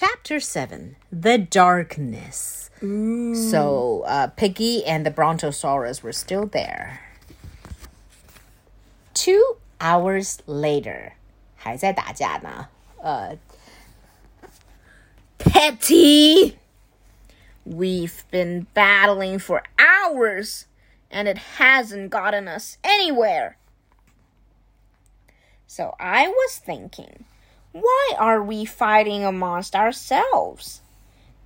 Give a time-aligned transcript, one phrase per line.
[0.00, 2.70] Chapter 7 The Darkness.
[2.84, 3.34] Ooh.
[3.34, 7.00] So, uh, Piggy and the Brontosaurus were still there.
[9.12, 11.14] Two hours later,
[11.56, 12.68] 还在打架呢。
[13.02, 13.36] 呃、
[15.40, 16.54] uh,，Petey,
[17.66, 20.66] we've been battling for hours,
[21.10, 23.56] and it hasn't gotten us anywhere.
[25.66, 27.24] So I was thinking
[27.80, 30.80] why are we fighting amongst ourselves?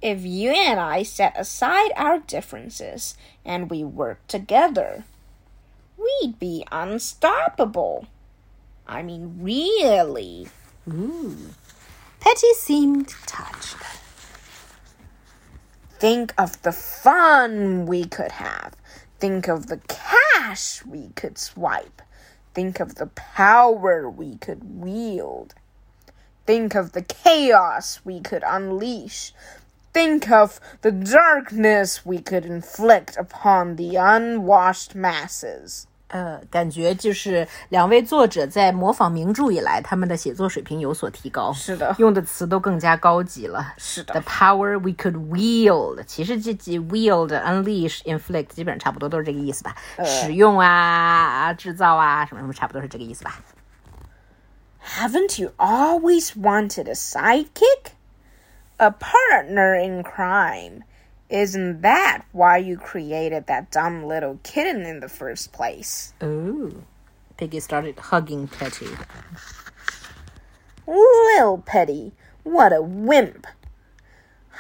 [0.01, 5.05] If you and I set aside our differences and we work together,
[5.97, 8.07] we'd be unstoppable.
[8.87, 10.49] I mean, really.
[10.89, 11.37] Ooh.
[12.21, 13.77] Petey seemed touched.
[15.99, 18.75] Think of the fun we could have.
[19.21, 22.03] Think of the cash we could swipe.
[22.55, 25.55] Think of the power we could wield.
[26.45, 29.33] Think of the chaos we could unleash.
[29.93, 35.85] Think of the darkness we could inflict upon the unwashed masses.
[36.09, 41.51] 呃，感觉就是两位作者在模仿名著以来，他们的写作水平有所提高。
[41.55, 43.73] 是的用的词都更加高级了。
[43.79, 49.75] 是的 The power we could wield，其实这几 wield、unleash、inflict 基本上差不多都是这个意思吧？
[50.05, 53.41] 使用啊、制造啊，什么什么，差不多是这个意思吧？
[54.83, 57.93] Haven't you always wanted a sidekick?
[58.81, 60.83] A partner in crime.
[61.31, 66.13] Isn't that why you created that dumb little kitten in the first place?
[66.21, 66.73] Oh.
[67.37, 68.89] Piggy started hugging Petey.
[70.87, 72.13] Lil Petey,
[72.43, 73.47] what a wimp.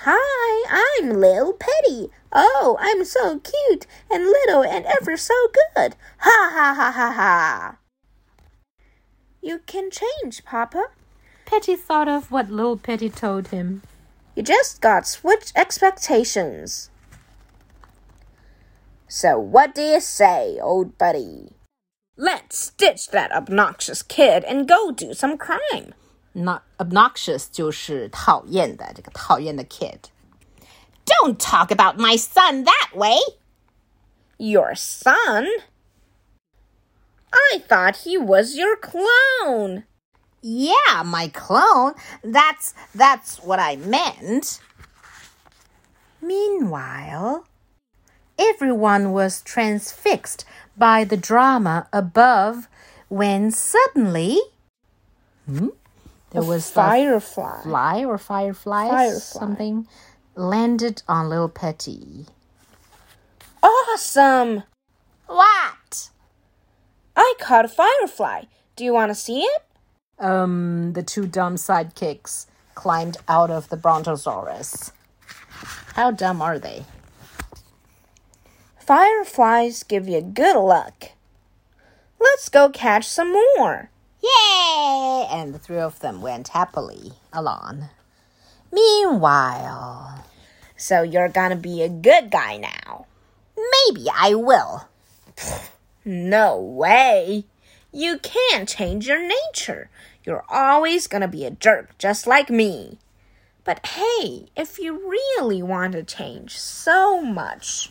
[0.05, 2.11] Hi, I'm Lil Petey.
[2.33, 5.34] Oh, I'm so cute and little and ever so
[5.75, 5.97] good.
[6.19, 7.77] Ha ha ha ha ha.
[9.45, 10.85] You can change, Papa.
[11.47, 13.83] Petey thought of what little Petey told him.
[14.37, 16.91] You just got switch expectations.
[19.09, 21.55] So what do you say, old buddy?
[22.17, 25.92] Let's stitch that obnoxious kid and go do some crime.
[26.35, 29.98] Not obnoxious 就是讨厌的这个讨厌的 kid.
[31.05, 33.19] Don't talk about my son that way.
[34.39, 35.48] Your son?
[37.33, 39.85] I thought he was your clone.
[40.43, 41.95] Yeah, my clone.
[42.23, 44.61] That's that's what I meant.
[46.21, 47.47] Meanwhile,
[48.39, 50.45] everyone was transfixed
[50.77, 52.69] by the drama above
[53.09, 54.39] when suddenly
[55.47, 55.69] hmm,
[56.31, 57.63] there was the Firefly.
[57.63, 59.19] fly or firefly Firefly.
[59.19, 59.87] something
[60.35, 62.27] landed on little Petey.
[63.63, 64.63] Awesome!
[65.27, 66.11] What?
[67.23, 68.43] I caught a firefly.
[68.75, 69.63] Do you want to see it?
[70.19, 74.91] Um, the two dumb sidekicks climbed out of the Brontosaurus.
[75.95, 76.85] How dumb are they?
[78.77, 81.13] Fireflies give you good luck.
[82.19, 83.91] Let's go catch some more.
[84.21, 85.27] Yay!
[85.31, 87.89] And the three of them went happily along.
[88.73, 90.25] Meanwhile,
[90.77, 93.07] So you're gonna be a good guy now.
[93.57, 94.89] maybe I will.
[96.05, 97.45] No way.
[97.92, 99.90] You can't change your nature.
[100.24, 102.98] You're always gonna be a jerk just like me.
[103.64, 107.91] But hey, if you really want to change so much,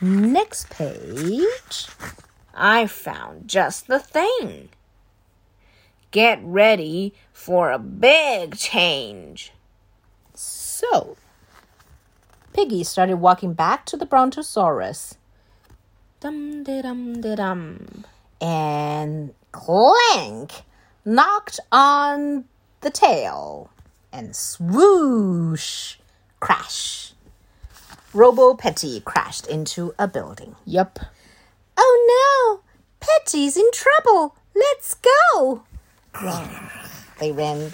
[0.00, 1.86] Next page.
[2.54, 4.68] I found just the thing.
[6.10, 9.52] Get ready for a big change.
[10.34, 11.16] So,
[12.52, 15.16] Piggy started walking back to the Brontosaurus,
[16.24, 17.86] Dum de dum de dum.
[18.40, 20.62] and clank
[21.04, 22.46] knocked on
[22.80, 23.68] the tail,
[24.10, 25.96] and swoosh,
[26.40, 27.12] crash.
[28.14, 30.56] Robo Petey crashed into a building.
[30.64, 30.98] Yup.
[31.76, 33.06] Oh no!
[33.06, 34.34] Petey's in trouble!
[34.54, 35.64] Let's go!
[37.20, 37.72] they ran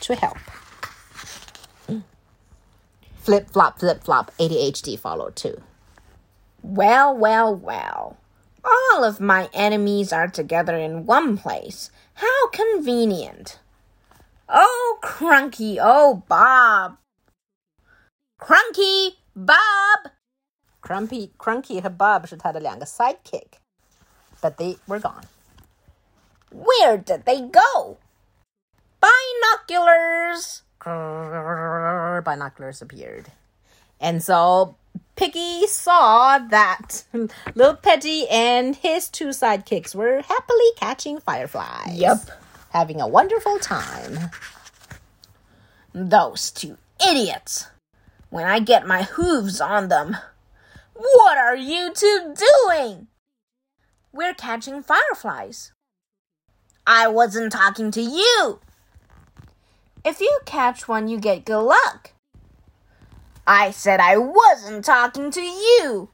[0.00, 0.38] to help.
[3.18, 5.62] Flip flop, flip flop, 80-HD followed too.
[6.61, 8.17] Well, well, well.
[8.63, 11.91] All of my enemies are together in one place.
[12.15, 13.59] How convenient.
[14.49, 16.97] Oh, Crunky, oh, Bob.
[18.39, 20.11] Crunky, Bob.
[20.87, 23.59] Crumpy, Crunky 和 Bob 是他的两个 sidekick,
[24.41, 25.25] but they were gone.
[26.49, 27.97] Where did they go?
[29.01, 30.61] Binoculars.
[32.23, 33.31] Binoculars appeared.
[33.99, 34.77] And so
[35.14, 37.04] Piggy saw that
[37.54, 41.94] little Petey and his two sidekicks were happily catching fireflies.
[41.94, 42.30] Yep.
[42.70, 44.30] Having a wonderful time.
[45.94, 47.68] Those two idiots.
[48.30, 50.16] When I get my hooves on them.
[50.94, 52.34] What are you two
[52.66, 53.08] doing?
[54.12, 55.72] We're catching fireflies.
[56.86, 58.60] I wasn't talking to you.
[60.04, 62.11] If you catch one, you get good luck.
[63.46, 66.10] I said I wasn't talking to you.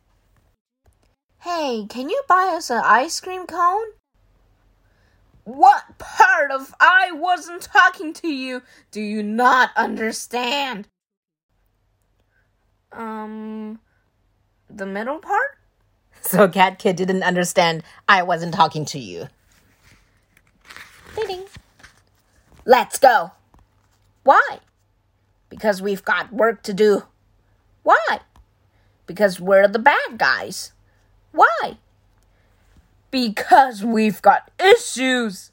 [1.40, 3.86] Hey, can you buy us an ice cream cone?
[5.44, 10.88] What part of I wasn't talking to you do you not understand?
[12.92, 13.80] Um,
[14.68, 15.56] the middle part?
[16.20, 19.28] So Cat Kid didn't understand I wasn't talking to you.
[21.26, 21.44] Ding.
[22.66, 23.30] Let's go.
[24.24, 24.58] Why?
[25.48, 27.04] Because we've got work to do.
[27.88, 28.20] Why?
[29.06, 30.72] Because we're the bad guys.
[31.32, 31.78] Why?
[33.10, 35.52] Because we've got issues.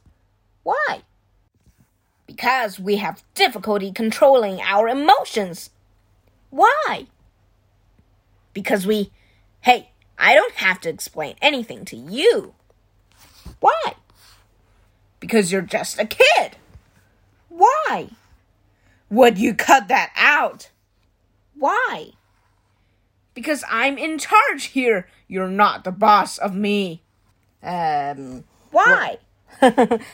[0.63, 1.03] Why?
[2.27, 5.69] Because we have difficulty controlling our emotions.
[6.49, 7.07] Why?
[8.51, 9.13] Because we.
[9.61, 12.53] Hey, I don't have to explain anything to you.
[13.61, 13.93] Why?
[15.21, 16.57] Because you're just a kid.
[17.47, 18.09] Why?
[19.09, 20.69] Would you cut that out?
[21.57, 22.11] Why?
[23.34, 25.06] Because I'm in charge here.
[25.28, 27.02] You're not the boss of me.
[27.62, 29.18] 嗯， Why?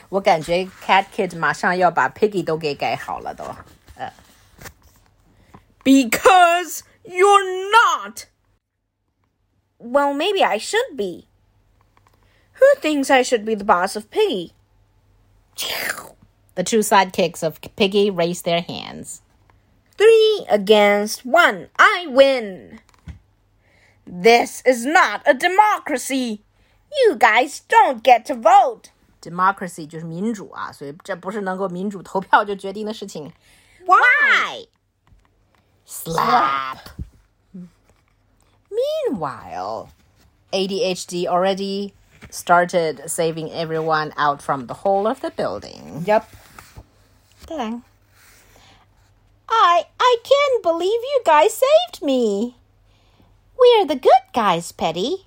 [0.09, 3.43] 我感觉 Cat Kid 马上要把 Piggy 都给改好了都。
[5.83, 8.27] Because you're not.
[9.79, 11.27] Well, maybe I should be.
[12.59, 14.53] Who thinks I should be the boss of Piggy?
[16.55, 19.21] The two sidekicks of Piggy raise their hands.
[19.97, 21.69] Three against one.
[21.79, 22.79] I win.
[24.04, 26.42] This is not a democracy.
[26.90, 28.90] You guys don't get to vote.
[29.20, 33.32] Democracy 就是民主啊，所以这不是能够民主投票就决定的事情。
[33.86, 34.66] Why?
[35.86, 36.78] Slap.
[38.70, 39.90] Meanwhile,
[40.50, 41.92] 80-HD already
[42.30, 46.04] started saving everyone out from the whole of the building.
[46.06, 46.24] Yep.
[47.46, 47.82] Dang.
[49.48, 52.56] I I can't believe you guys saved me.
[53.58, 55.26] We're the good guys, Petey.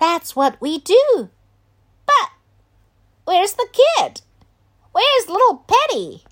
[0.00, 1.30] That's what we do.
[2.06, 2.30] But
[3.24, 4.20] where's the kid?
[4.92, 6.24] Where's little Petey?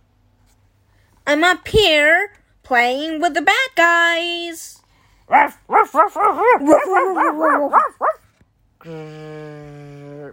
[1.27, 2.33] I'm up here
[2.63, 4.83] playing with the bad guys.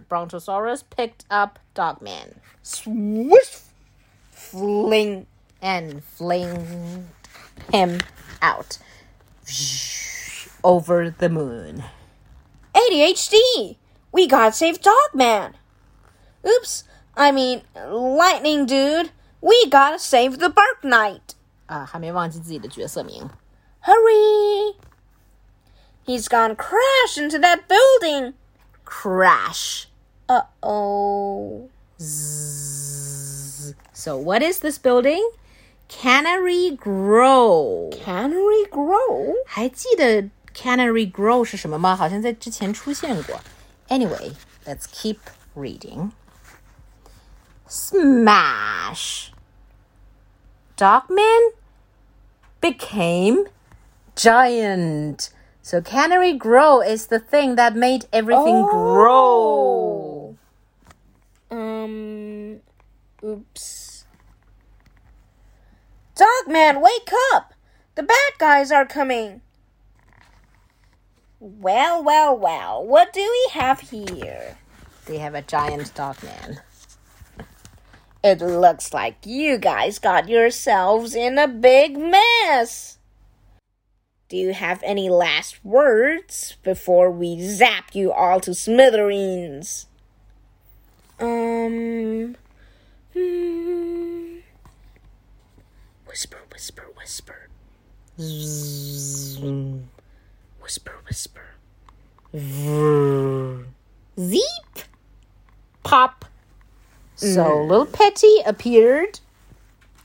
[0.08, 3.60] Brontosaurus picked up Dogman Swish.
[4.30, 5.26] Fling.
[5.60, 7.08] and fling
[7.72, 8.00] him
[8.40, 8.78] out
[10.68, 11.82] over the moon.
[12.74, 13.76] 80-HD!
[14.12, 15.54] We gotta save Dog Man.
[16.46, 16.84] Oops,
[17.16, 19.10] I mean, Lightning Dude,
[19.40, 21.34] we gotta save the Bark Knight!
[21.68, 23.30] 啊，还没忘记自己的角色名。
[23.84, 24.76] Hurry!
[26.06, 28.34] He's gone crash into that building!
[28.84, 29.86] Crash!
[30.28, 31.70] Uh oh.
[33.94, 35.30] So, what is this building?
[35.88, 37.92] Canary Grove.
[38.04, 39.34] Canary Grove？
[39.46, 41.95] 还记得 Cannery Grove 是什么吗？
[41.95, 43.39] 好像在之前出现过。
[43.89, 44.33] Anyway,
[44.65, 45.17] let's keep
[45.55, 46.11] reading.
[47.67, 49.31] Smash.
[50.77, 51.53] Dogman
[52.61, 53.45] became
[54.15, 55.29] giant.
[55.61, 60.35] So Cannery Grove is the thing that made everything grow.
[61.49, 62.59] Um.
[63.23, 64.05] Oops.
[66.15, 67.53] Dogman, wake up!
[67.95, 69.41] The bad guys are coming.
[71.40, 72.84] Well, well, well.
[72.84, 74.58] What do we have here?
[75.06, 76.60] They have a giant dog man.
[78.24, 82.98] It looks like you guys got yourselves in a big mess.
[84.28, 89.86] Do you have any last words before we zap you all to smithereens?
[91.20, 92.36] Um.
[93.14, 94.38] Hmm.
[96.06, 97.48] Whisper, whisper, whisper.
[100.68, 101.46] Whisper, whisper.
[104.20, 104.42] Zeep!
[105.82, 106.26] Pop.
[107.14, 109.20] So little Petey appeared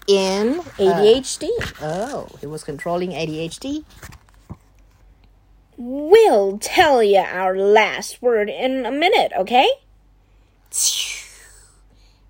[0.07, 0.63] in uh.
[0.77, 1.49] ADHD.
[1.81, 3.83] Oh, he was controlling 80-HD.
[5.75, 9.67] We'll tell you our last word in a minute, okay?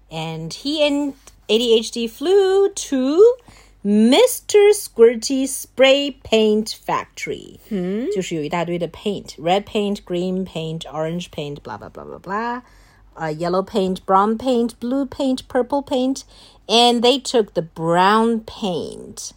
[0.10, 1.13] And he and
[1.48, 3.36] 80-HD flew to
[3.85, 4.73] Mr.
[4.73, 7.59] Squirty Spray Paint Factory.
[8.12, 12.62] 就是有一大堆的 paint, red paint, green paint, orange paint, blah blah blah blah blah.
[13.21, 16.25] uh, yellow paint, brown paint, blue paint, purple paint,
[16.69, 19.33] and they took the brown paint.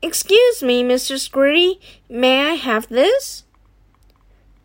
[0.00, 1.16] Excuse me, Mr.
[1.16, 3.44] Squirty, may I have this?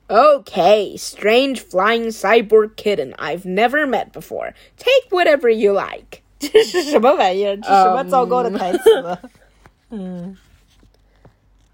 [0.09, 4.53] Okay, strange flying cyborg kitten I've never met before.
[4.77, 6.20] Take whatever you like.
[6.41, 7.55] 这是什么玩意儿？
[7.57, 9.17] 这什么糟糕的台词？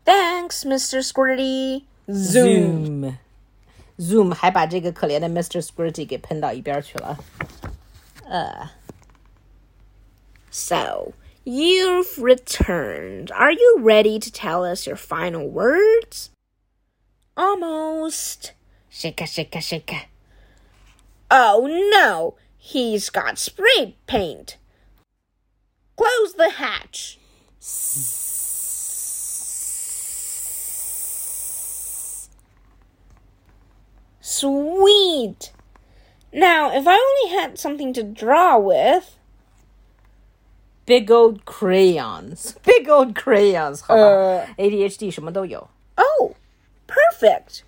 [0.06, 1.02] Thanks, Mr.
[1.02, 1.84] Squirty.
[2.08, 3.16] Zoom
[3.98, 5.66] Zoom 还把这个可怜的 Mr.
[5.66, 7.18] Squirty 给喷到一边去了。
[10.52, 11.14] So,
[11.46, 13.32] you've returned.
[13.32, 16.30] Are you ready to tell us your final words?
[17.36, 18.52] Almost.
[18.90, 20.10] Shake shake shake.
[21.32, 24.59] Oh no, He's got spray paint.
[25.97, 27.19] Close the hatch.
[34.21, 35.53] Sweet.
[36.33, 39.17] Now, if I only had something to draw with.
[40.85, 42.55] Big old crayons.
[42.65, 43.83] Big old crayons.
[43.83, 45.69] 80-HD uh, 好吧、uh,，80-HD 什么都有。
[45.97, 46.35] Oh,
[46.87, 47.63] perfect.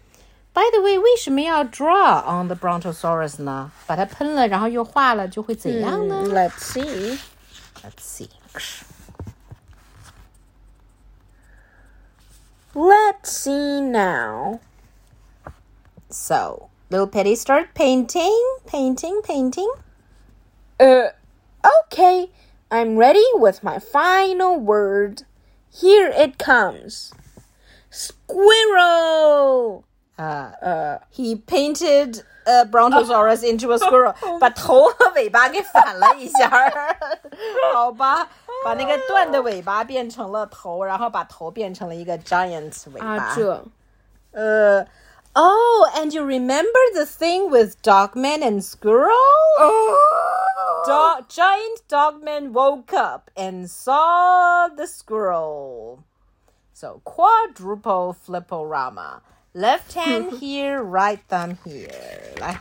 [0.52, 3.70] By the way，为什么要 draw on the Brontosaurus 呢？
[3.86, 7.18] 把它喷了，然后又画了，就会怎样呢、嗯、？Let's see.
[7.82, 8.28] Let's see.
[12.74, 14.60] Let's see now.
[16.10, 19.70] So, little Petey start painting, painting, painting.
[20.78, 21.12] Uh,
[21.84, 22.30] okay.
[22.70, 25.22] I'm ready with my final word.
[25.70, 27.12] Here it comes.
[27.90, 29.84] Squirrel!
[31.11, 36.95] He painted a Brontosaurus into a squirrel，、把头和尾巴给反了一下儿，
[37.73, 38.27] 好吧，
[38.63, 43.07] 把那个断的尾巴变成了头，然后把头变成了一个 giant 尾巴。
[43.07, 43.63] 啊，这。
[44.31, 44.85] 呃
[45.37, 49.11] Oh, and you remember the thing with Dogman and Squirrel?
[50.87, 56.05] Dog, giant Dogman woke up and saw the squirrel.
[56.71, 59.19] So quadruple flipporama.
[59.53, 61.89] Left hand here, right thumb here.
[62.39, 62.59] 来，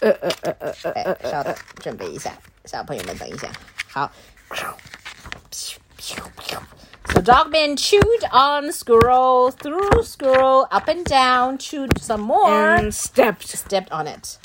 [0.00, 2.32] 哎，稍等，准备一下，
[2.64, 3.48] 小朋友们等一下。
[3.90, 4.10] 好。
[7.10, 13.48] So Dogman chewed on squirrel, threw squirrel up and down, chewed some more, and stepped.
[13.48, 14.38] stepped on it.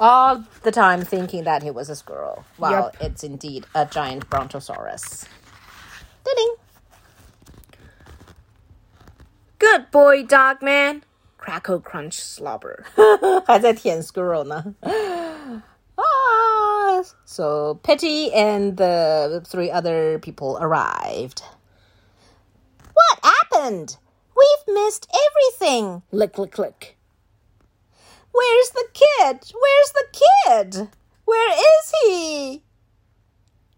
[0.00, 2.96] All the time thinking that it was a squirrel, while Yep.
[3.00, 5.26] it's indeed a giant brontosaurus.
[6.24, 6.56] Ding!
[9.59, 11.03] Good boy, dog man.
[11.37, 12.85] Crackle crunch slobber.
[13.47, 14.75] 还在舔 squirrel 呢。
[15.97, 21.41] Ah, so Petey and the three other people arrived.
[22.93, 23.97] What happened?
[24.35, 26.03] We've missed everything.
[26.11, 26.97] Click, click, click.
[28.31, 29.51] Where's the kid?
[29.53, 30.89] Where's the kid?
[31.25, 32.63] Where is he?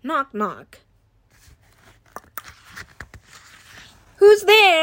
[0.03, 0.79] Knock, knock.
[4.17, 4.78] Who's there?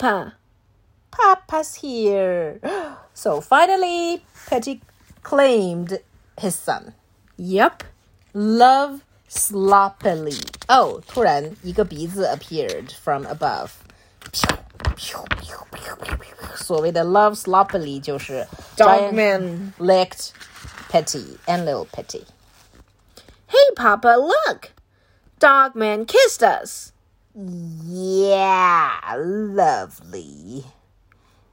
[0.00, 0.34] Papa.
[1.10, 2.60] Papa's here.
[3.12, 4.80] So finally, Petey
[5.22, 5.98] claimed
[6.40, 6.94] his son.
[7.36, 7.82] Yep.
[8.32, 10.40] Love sloppily.
[10.70, 13.72] Oh, 突然一个鼻子 appeared from above.
[16.56, 20.30] 所谓的 love sloppily 就是 Dogman licked
[20.90, 22.24] Petey and little Petey.
[23.48, 24.70] Hey, Papa, look!
[25.38, 26.92] Dogman kissed us.
[27.34, 30.64] Yeah, lovely.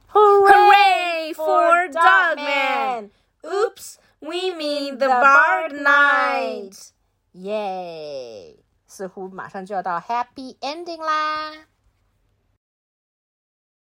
[0.08, 3.10] Hooray, Hooray for Dogman!
[3.46, 6.92] Oops, we mean the Bark Knight.
[7.32, 8.56] Yay！
[8.88, 11.67] 似乎马上就要到 Happy Ending 啦。